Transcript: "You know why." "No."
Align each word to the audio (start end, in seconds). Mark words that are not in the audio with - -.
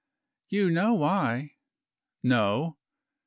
"You 0.49 0.71
know 0.71 0.95
why." 0.95 1.57
"No." 2.23 2.77